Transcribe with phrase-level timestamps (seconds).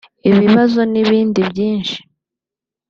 [0.29, 1.97] ibibazo n’ibindi byinshi